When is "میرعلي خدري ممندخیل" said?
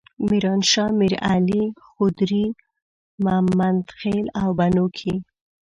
0.99-4.25